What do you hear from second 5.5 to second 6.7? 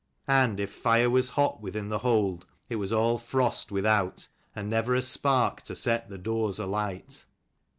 to set the doors